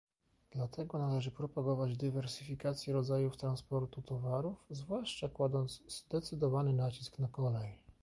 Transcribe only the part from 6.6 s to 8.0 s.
nacisk na kolej